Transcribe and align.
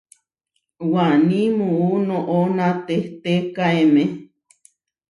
Waní 0.91 1.39
muú 1.57 1.89
noʼó 2.07 2.37
natehtékaeme. 2.57 4.03